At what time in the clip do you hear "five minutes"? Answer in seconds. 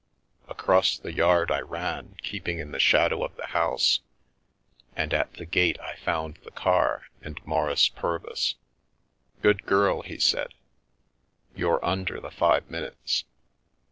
12.31-13.25